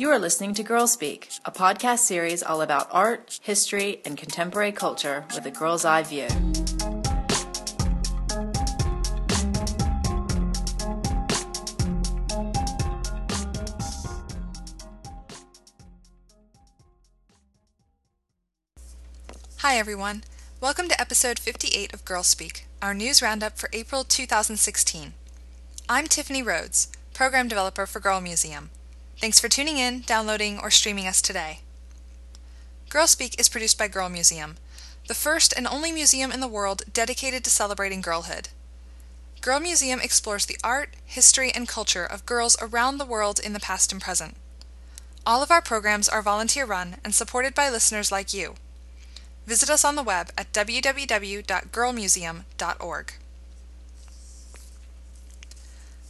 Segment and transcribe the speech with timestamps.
[0.00, 4.70] You are listening to Girl Speak, a podcast series all about art, history, and contemporary
[4.70, 6.28] culture with a girl's eye view.
[19.56, 20.22] Hi, everyone.
[20.60, 25.14] Welcome to episode 58 of Girl Speak, our news roundup for April 2016.
[25.88, 28.70] I'm Tiffany Rhodes, program developer for Girl Museum.
[29.20, 31.58] Thanks for tuning in, downloading, or streaming us today.
[32.88, 34.58] Girl Speak is produced by Girl Museum,
[35.08, 38.50] the first and only museum in the world dedicated to celebrating girlhood.
[39.40, 43.60] Girl Museum explores the art, history, and culture of girls around the world in the
[43.60, 44.36] past and present.
[45.26, 48.54] All of our programs are volunteer run and supported by listeners like you.
[49.46, 53.12] Visit us on the web at www.girlmuseum.org.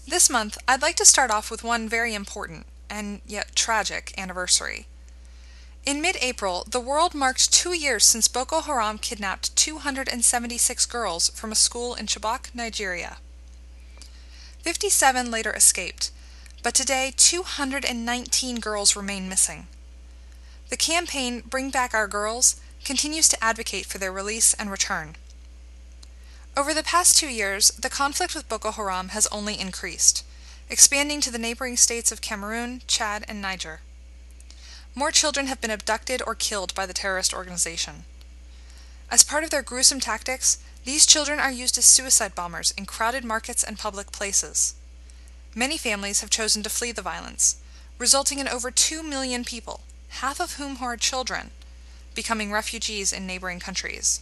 [0.07, 4.87] This month, I'd like to start off with one very important, and yet tragic, anniversary.
[5.87, 11.53] In mid April, the world marked two years since Boko Haram kidnapped 276 girls from
[11.53, 13.19] a school in Chibok, Nigeria.
[14.63, 16.11] 57 later escaped,
[16.63, 19.67] but today 219 girls remain missing.
[20.69, 25.17] The campaign Bring Back Our Girls continues to advocate for their release and return.
[26.57, 30.25] Over the past two years, the conflict with Boko Haram has only increased,
[30.71, 33.81] expanding to the neighboring states of Cameroon, Chad, and Niger.
[34.95, 38.05] More children have been abducted or killed by the terrorist organization.
[39.11, 43.25] As part of their gruesome tactics, these children are used as suicide bombers in crowded
[43.25, 44.75] markets and public places.
[45.55, 47.57] Many families have chosen to flee the violence,
[47.97, 49.81] resulting in over 2 million people,
[50.21, 51.51] half of whom are children,
[52.15, 54.21] becoming refugees in neighboring countries.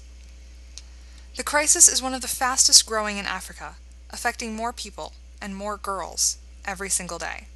[1.36, 3.76] The crisis is one of the fastest growing in Africa,
[4.10, 7.46] affecting more people and more girls every single day.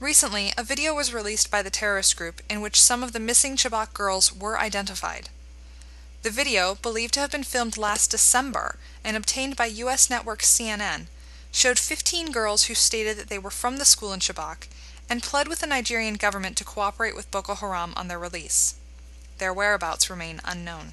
[0.00, 3.56] Recently, a video was released by the terrorist group in which some of the missing
[3.56, 5.28] Chibok girls were identified.
[6.22, 10.10] The video, believed to have been filmed last December and obtained by U.S.
[10.10, 11.06] network CNN,
[11.52, 14.66] showed 15 girls who stated that they were from the school in Chibok
[15.08, 18.74] and pled with the Nigerian government to cooperate with Boko Haram on their release.
[19.38, 20.92] Their whereabouts remain unknown.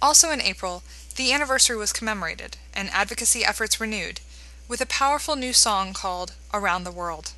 [0.00, 0.82] Also in April,
[1.16, 4.20] the anniversary was commemorated and advocacy efforts renewed
[4.68, 7.32] with a powerful new song called Around the World.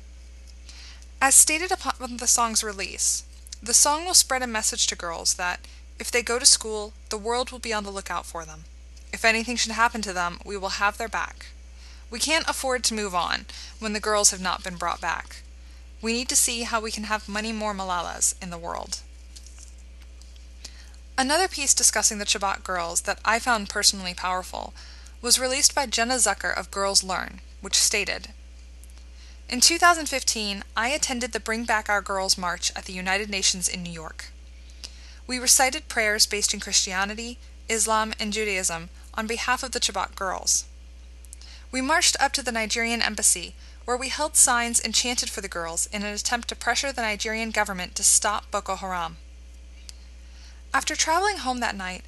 [1.21, 3.23] As stated upon the song's release,
[3.61, 5.61] the song will spread a message to girls that,
[5.99, 8.65] if they go to school, the world will be on the lookout for them.
[9.13, 11.47] If anything should happen to them, we will have their back.
[12.11, 13.45] We can't afford to move on
[13.79, 15.37] when the girls have not been brought back.
[16.01, 18.99] We need to see how we can have many more Malalas in the world.
[21.17, 24.73] Another piece discussing the Chibok girls that I found personally powerful
[25.23, 28.27] was released by Jenna Zucker of Girls Learn, which stated
[29.47, 33.81] In 2015, I attended the Bring Back Our Girls March at the United Nations in
[33.81, 34.25] New York.
[35.25, 37.39] We recited prayers based in Christianity,
[37.69, 40.65] Islam, and Judaism on behalf of the Chibok girls.
[41.71, 43.55] We marched up to the Nigerian embassy,
[43.85, 47.01] where we held signs and chanted for the girls in an attempt to pressure the
[47.01, 49.15] Nigerian government to stop Boko Haram.
[50.73, 52.03] After traveling home that night,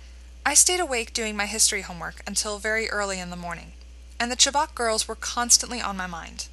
[0.48, 3.72] I stayed awake doing my history homework until very early in the morning,
[4.20, 6.50] and the Chibok girls were constantly on my mind.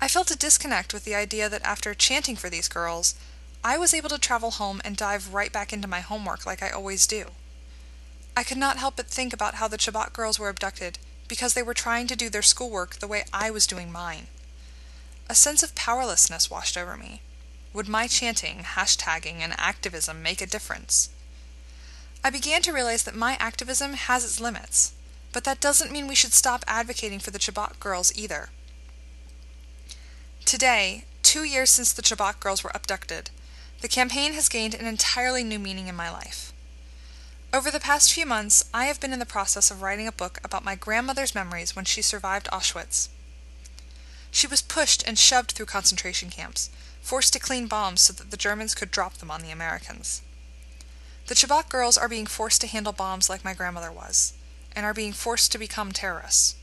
[0.00, 3.16] I felt a disconnect with the idea that after chanting for these girls,
[3.64, 6.70] I was able to travel home and dive right back into my homework like I
[6.70, 7.32] always do.
[8.36, 11.64] I could not help but think about how the Chibok girls were abducted because they
[11.64, 14.28] were trying to do their schoolwork the way I was doing mine.
[15.28, 17.22] A sense of powerlessness washed over me.
[17.72, 21.08] Would my chanting, hashtagging, and activism make a difference?
[22.26, 24.94] I began to realize that my activism has its limits,
[25.30, 28.48] but that doesn't mean we should stop advocating for the Chibok girls either.
[30.46, 33.28] Today, two years since the Chibok girls were abducted,
[33.82, 36.54] the campaign has gained an entirely new meaning in my life.
[37.52, 40.40] Over the past few months, I have been in the process of writing a book
[40.42, 43.10] about my grandmother's memories when she survived Auschwitz.
[44.30, 46.70] She was pushed and shoved through concentration camps,
[47.02, 50.22] forced to clean bombs so that the Germans could drop them on the Americans.
[51.26, 54.34] The Chibok girls are being forced to handle bombs like my grandmother was,
[54.76, 56.54] and are being forced to become terrorists.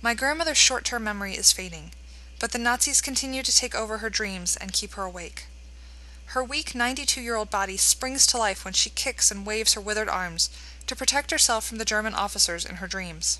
[0.00, 1.92] My grandmother's short term memory is fading,
[2.40, 5.46] but the Nazis continue to take over her dreams and keep her awake.
[6.32, 9.80] Her weak 92 year old body springs to life when she kicks and waves her
[9.82, 10.48] withered arms
[10.86, 13.38] to protect herself from the German officers in her dreams.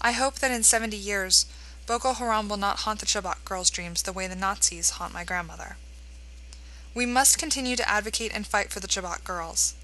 [0.00, 1.46] I hope that in 70 years,
[1.86, 5.24] Boko Haram will not haunt the Chibok girls' dreams the way the Nazis haunt my
[5.24, 5.76] grandmother.
[6.92, 9.74] We must continue to advocate and fight for the Chibok girls.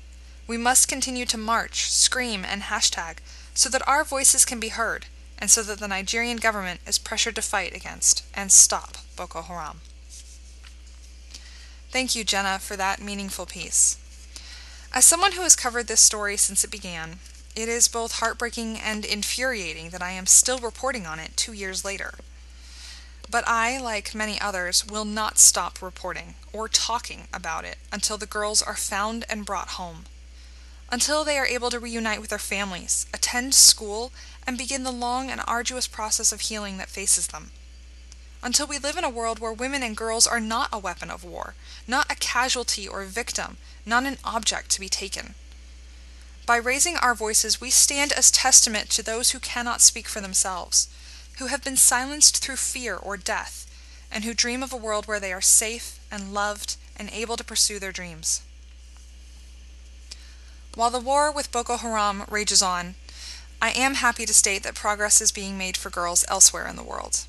[0.48, 3.18] We must continue to march, scream, and hashtag
[3.54, 5.06] so that our voices can be heard
[5.38, 9.80] and so that the Nigerian government is pressured to fight against and stop Boko Haram.
[11.90, 13.98] Thank you, Jenna, for that meaningful piece.
[14.92, 17.18] As someone who has covered this story since it began,
[17.54, 21.84] it is both heartbreaking and infuriating that I am still reporting on it two years
[21.84, 22.14] later.
[23.28, 28.26] But I, like many others, will not stop reporting or talking about it until the
[28.26, 30.04] girls are found and brought home.
[30.90, 34.12] Until they are able to reunite with their families, attend school,
[34.46, 37.50] and begin the long and arduous process of healing that faces them.
[38.42, 41.24] Until we live in a world where women and girls are not a weapon of
[41.24, 41.54] war,
[41.88, 45.34] not a casualty or victim, not an object to be taken.
[46.46, 50.86] By raising our voices, we stand as testament to those who cannot speak for themselves,
[51.38, 53.66] who have been silenced through fear or death,
[54.10, 57.44] and who dream of a world where they are safe and loved and able to
[57.44, 58.42] pursue their dreams.
[60.74, 62.94] While the war with Boko Haram rages on,
[63.60, 66.82] I am happy to state that progress is being made for girls elsewhere in the
[66.82, 67.26] world.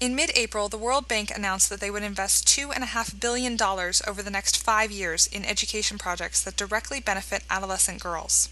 [0.00, 4.30] In mid April, the World Bank announced that they would invest $2.5 billion over the
[4.30, 8.48] next five years in education projects that directly benefit adolescent girls.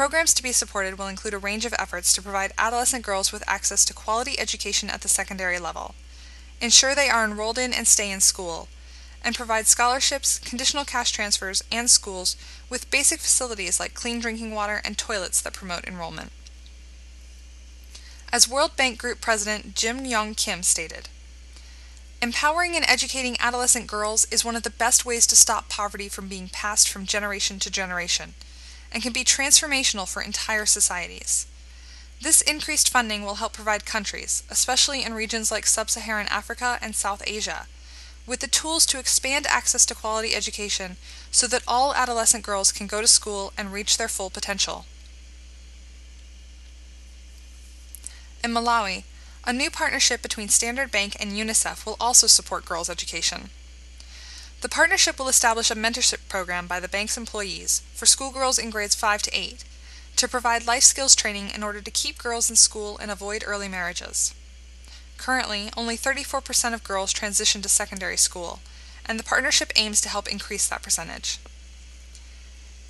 [0.00, 3.46] Programs to be supported will include a range of efforts to provide adolescent girls with
[3.46, 5.94] access to quality education at the secondary level,
[6.58, 8.68] ensure they are enrolled in and stay in school,
[9.22, 12.34] and provide scholarships, conditional cash transfers, and schools
[12.70, 16.32] with basic facilities like clean drinking water and toilets that promote enrollment.
[18.32, 21.10] As World Bank Group President Jim Yong Kim stated,
[22.22, 26.26] Empowering and educating adolescent girls is one of the best ways to stop poverty from
[26.26, 28.32] being passed from generation to generation,
[28.92, 31.46] and can be transformational for entire societies.
[32.20, 36.94] This increased funding will help provide countries, especially in regions like sub Saharan Africa and
[36.94, 37.66] South Asia,
[38.26, 40.96] with the tools to expand access to quality education
[41.30, 44.84] so that all adolescent girls can go to school and reach their full potential.
[48.44, 49.04] In Malawi,
[49.44, 53.50] a new partnership between Standard Bank and UNICEF will also support girls' education.
[54.60, 58.94] The partnership will establish a mentorship program by the bank's employees for schoolgirls in grades
[58.94, 59.64] 5 to 8
[60.16, 63.68] to provide life skills training in order to keep girls in school and avoid early
[63.68, 64.34] marriages.
[65.16, 68.60] Currently, only 34% of girls transition to secondary school,
[69.06, 71.38] and the partnership aims to help increase that percentage.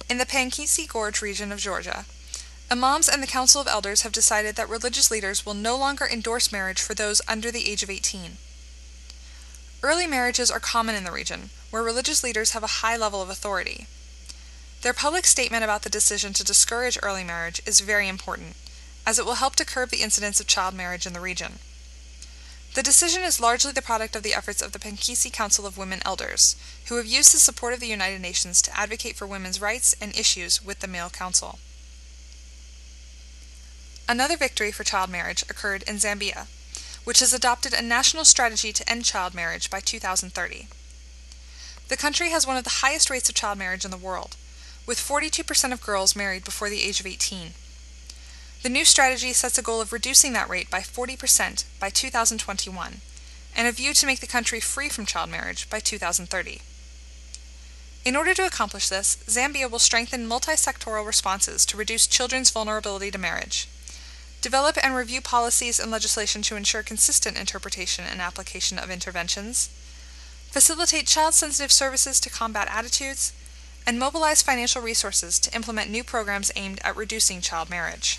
[0.09, 2.05] In the Pankisi Gorge region of Georgia,
[2.69, 6.51] Imams and the Council of Elders have decided that religious leaders will no longer endorse
[6.51, 8.39] marriage for those under the age of 18.
[9.83, 13.31] Early marriages are common in the region, where religious leaders have a high level of
[13.31, 13.87] authority.
[14.83, 18.57] Their public statement about the decision to discourage early marriage is very important,
[19.07, 21.61] as it will help to curb the incidence of child marriage in the region.
[22.75, 26.03] The decision is largely the product of the efforts of the Pankisi Council of Women
[26.05, 26.57] Elders,
[26.87, 30.17] who have used the support of the United Nations to advocate for women's rights and
[30.17, 31.59] issues with the male council.
[34.09, 36.47] Another victory for child marriage occurred in Zambia,
[37.05, 40.69] which has adopted a national strategy to end child marriage by 2030.
[41.89, 44.37] The country has one of the highest rates of child marriage in the world,
[44.87, 47.51] with 42% of girls married before the age of 18.
[48.63, 53.01] The new strategy sets a goal of reducing that rate by 40% by 2021,
[53.57, 56.61] and a view to make the country free from child marriage by 2030.
[58.05, 63.19] In order to accomplish this, Zambia will strengthen multi-sectoral responses to reduce children's vulnerability to
[63.19, 63.69] marriage
[64.41, 69.69] develop and review policies and legislation to ensure consistent interpretation and application of interventions,
[70.51, 73.33] facilitate child sensitive services to combat attitudes,
[73.87, 78.19] and mobilize financial resources to implement new programs aimed at reducing child marriage.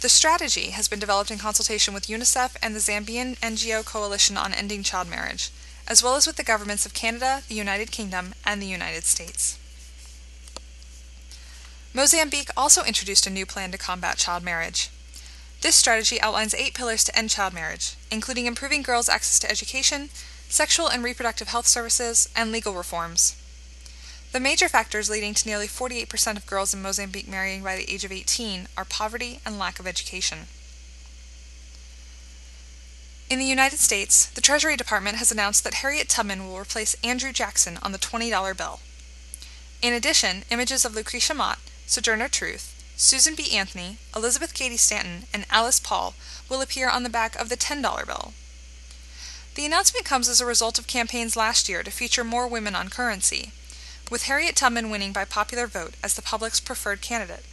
[0.00, 4.52] The strategy has been developed in consultation with UNICEF and the Zambian NGO Coalition on
[4.52, 5.50] Ending Child Marriage,
[5.88, 9.58] as well as with the governments of Canada, the United Kingdom, and the United States.
[11.96, 14.90] Mozambique also introduced a new plan to combat child marriage.
[15.62, 20.10] This strategy outlines eight pillars to end child marriage, including improving girls' access to education,
[20.46, 23.34] sexual and reproductive health services, and legal reforms.
[24.32, 28.04] The major factors leading to nearly 48% of girls in Mozambique marrying by the age
[28.04, 30.48] of 18 are poverty and lack of education.
[33.30, 37.32] In the United States, the Treasury Department has announced that Harriet Tubman will replace Andrew
[37.32, 38.80] Jackson on the $20 bill.
[39.80, 43.56] In addition, images of Lucretia Mott, Sojourner Truth, Susan B.
[43.56, 46.14] Anthony, Elizabeth Cady Stanton, and Alice Paul
[46.48, 48.32] will appear on the back of the $10 bill.
[49.54, 52.88] The announcement comes as a result of campaigns last year to feature more women on
[52.88, 53.52] currency,
[54.10, 57.44] with Harriet Tubman winning by popular vote as the public's preferred candidate.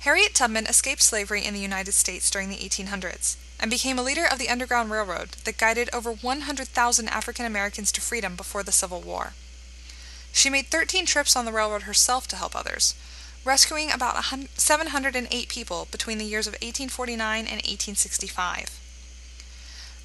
[0.00, 4.24] Harriet Tubman escaped slavery in the United States during the 1800s and became a leader
[4.24, 9.02] of the Underground Railroad that guided over 100,000 African Americans to freedom before the Civil
[9.02, 9.32] War.
[10.32, 12.94] She made 13 trips on the railroad herself to help others,
[13.44, 18.80] rescuing about 708 people between the years of 1849 and 1865.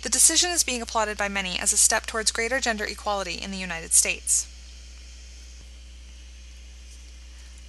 [0.01, 3.51] The decision is being applauded by many as a step towards greater gender equality in
[3.51, 4.47] the United States.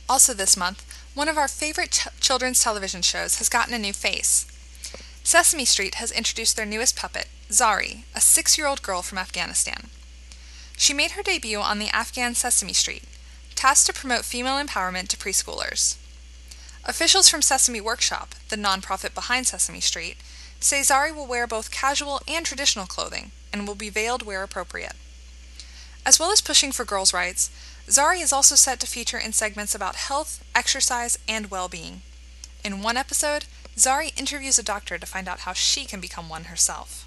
[0.08, 0.84] Also, this month,
[1.14, 4.46] one of our favorite ch- children's television shows has gotten a new face.
[5.24, 9.88] Sesame Street has introduced their newest puppet, Zari, a six year old girl from Afghanistan.
[10.76, 13.04] She made her debut on the Afghan Sesame Street,
[13.54, 15.96] tasked to promote female empowerment to preschoolers.
[16.84, 20.16] Officials from Sesame Workshop, the nonprofit behind Sesame Street,
[20.60, 24.94] say Zari will wear both casual and traditional clothing and will be veiled where appropriate.
[26.04, 27.50] As well as pushing for girls' rights,
[27.88, 32.02] Zari is also set to feature in segments about health, exercise, and well being.
[32.62, 36.44] In one episode, Zari interviews a doctor to find out how she can become one
[36.44, 37.05] herself.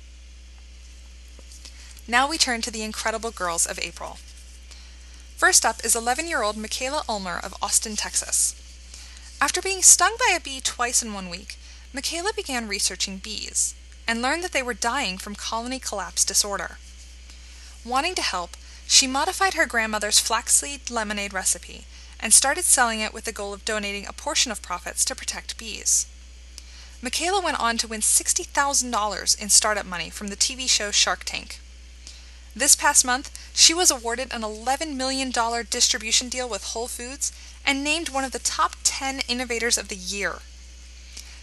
[2.09, 4.17] Now we turn to the incredible girls of April.
[5.37, 8.55] First up is 11 year old Mikaila Ulmer of Austin, Texas.
[9.39, 11.59] After being stung by a bee twice in one week,
[11.93, 13.75] Mikaila began researching bees
[14.07, 16.79] and learned that they were dying from colony collapse disorder.
[17.85, 21.85] Wanting to help, she modified her grandmother's flaxseed lemonade recipe
[22.19, 25.59] and started selling it with the goal of donating a portion of profits to protect
[25.59, 26.07] bees.
[27.03, 31.59] Mikaila went on to win $60,000 in startup money from the TV show Shark Tank.
[32.55, 35.31] This past month, she was awarded an $11 million
[35.69, 37.31] distribution deal with Whole Foods
[37.65, 40.39] and named one of the top 10 innovators of the year.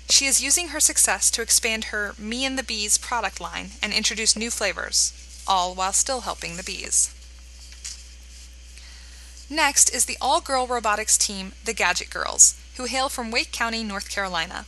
[0.08, 3.92] She is using her success to expand her Me and the Bees product line and
[3.92, 5.12] introduce new flavors,
[5.46, 7.12] all while still helping the bees.
[9.48, 13.84] Next is the all girl robotics team, the Gadget Girls, who hail from Wake County,
[13.84, 14.66] North Carolina.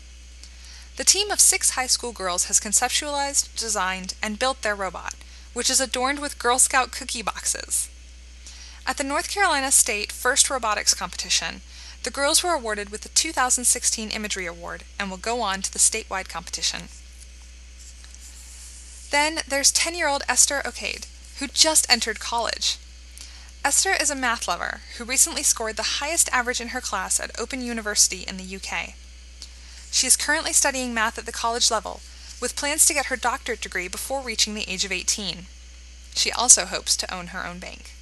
[0.96, 5.14] The team of six high school girls has conceptualized, designed, and built their robot,
[5.58, 7.90] which is adorned with Girl Scout cookie boxes.
[8.86, 11.62] At the North Carolina State First Robotics Competition,
[12.04, 15.80] the girls were awarded with the 2016 Imagery Award and will go on to the
[15.80, 16.82] statewide competition.
[19.10, 21.08] Then there's 10 year old Esther Okade,
[21.40, 22.78] who just entered college.
[23.64, 27.36] Esther is a math lover who recently scored the highest average in her class at
[27.36, 28.94] Open University in the UK.
[29.90, 32.00] She is currently studying math at the college level
[32.40, 35.46] with plans to get her doctorate degree before reaching the age of 18.
[36.14, 37.92] She also hopes to own her own bank.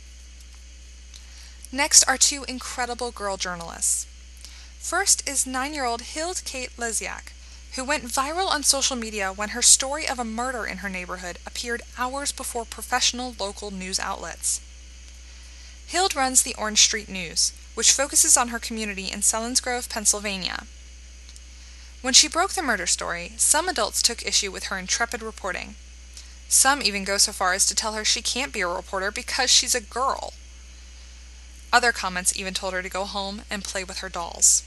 [1.73, 4.07] Next are two incredible girl journalists.
[4.79, 7.33] First is nine year old Hild Kate Lysiak,
[7.75, 11.39] who went viral on social media when her story of a murder in her neighborhood
[11.47, 14.61] appeared hours before professional local news outlets.
[15.91, 20.65] Hild runs the Orange Street News, which focuses on her community in Selinsgrove, Pennsylvania.
[22.03, 25.75] When she broke the murder story, some adults took issue with her intrepid reporting.
[26.49, 29.51] Some even go so far as to tell her she can't be a reporter because
[29.51, 30.33] she's a girl.
[31.73, 34.63] Other comments even told her to go home and play with her dolls.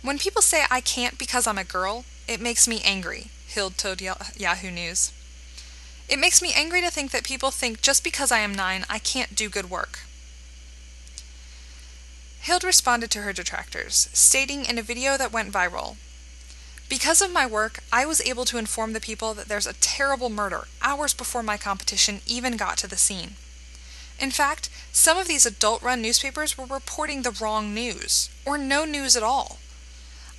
[0.00, 4.00] When people say I can't because I'm a girl, it makes me angry, Hild told
[4.00, 5.12] Yahoo News.
[6.08, 8.98] It makes me angry to think that people think just because I am nine, I
[8.98, 10.00] can't do good work.
[12.44, 15.96] Hild responded to her detractors, stating in a video that went viral
[16.88, 20.28] Because of my work, I was able to inform the people that there's a terrible
[20.28, 23.36] murder hours before my competition even got to the scene.
[24.18, 28.84] In fact, some of these adult run newspapers were reporting the wrong news, or no
[28.84, 29.58] news at all.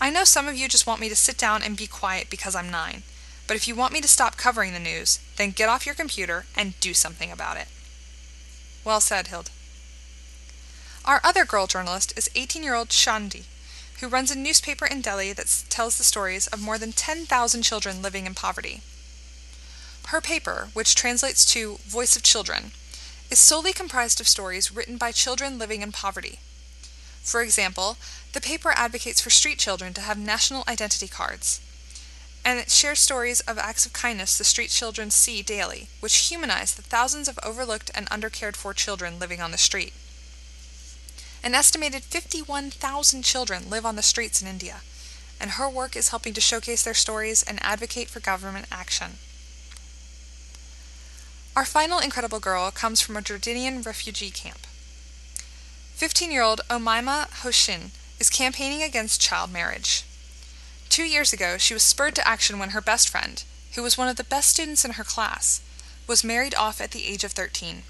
[0.01, 2.53] I know some of you just want me to sit down and be quiet because
[2.53, 3.03] I'm nine,
[3.47, 6.47] but if you want me to stop covering the news, then get off your computer
[6.53, 7.69] and do something about it.
[8.83, 9.51] Well said, Hild.
[11.05, 13.43] Our other girl journalist is 18 year old Chandni,
[13.99, 18.01] who runs a newspaper in Delhi that tells the stories of more than 10,000 children
[18.01, 18.81] living in poverty.
[20.07, 22.71] Her paper, which translates to Voice of Children,
[23.29, 26.39] is solely comprised of stories written by children living in poverty.
[27.21, 27.97] For example,
[28.31, 31.59] the paper advocates for street children to have national identity cards,
[32.45, 36.73] and it shares stories of acts of kindness the street children see daily, which humanize
[36.73, 39.93] the thousands of overlooked and undercared for children living on the street.
[41.43, 44.77] An estimated 51,000 children live on the streets in India,
[45.41, 49.17] and her work is helping to showcase their stories and advocate for government action.
[51.53, 54.59] Our final incredible girl comes from a Jordanian refugee camp.
[55.95, 60.05] 15 year old Omaima Hoshan is campaigning against child marriage.
[60.87, 63.43] Two years ago, she was spurred to action when her best friend,
[63.75, 65.61] who was one of the best students in her class,
[66.07, 67.83] was married off at the age of 13.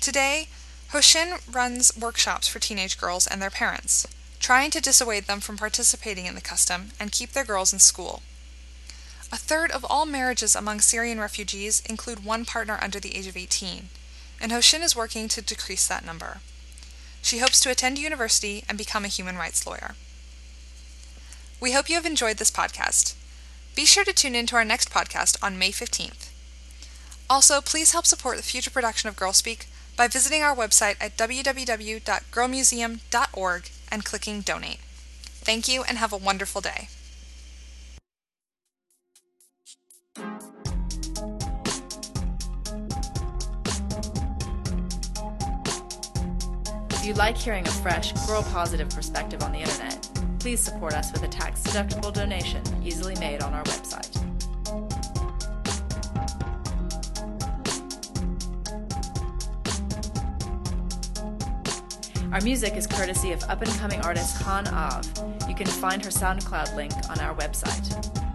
[0.00, 0.48] Today,
[0.92, 4.06] Hoshan runs workshops for teenage girls and their parents,
[4.40, 8.22] trying to dissuade them from participating in the custom and keep their girls in school.
[9.30, 13.36] A third of all marriages among Syrian refugees include one partner under the age of
[13.36, 13.90] 18,
[14.40, 16.40] and Hoshan is working to decrease that number.
[17.20, 19.94] She hopes to attend university and become a human rights lawyer.
[21.60, 23.14] We hope you have enjoyed this podcast.
[23.74, 26.30] Be sure to tune in to our next podcast on May 15th.
[27.28, 29.66] Also, please help support the future production of Girl Speak
[29.98, 34.78] by visiting our website at www.girlmuseum.org and clicking donate.
[35.40, 36.86] Thank you and have a wonderful day.
[46.90, 51.10] If you like hearing a fresh, girl positive perspective on the internet, please support us
[51.10, 54.37] with a tax deductible donation easily made on our website.
[62.30, 65.06] Our music is courtesy of up and coming artist Han Av.
[65.48, 68.27] You can find her SoundCloud link on our website.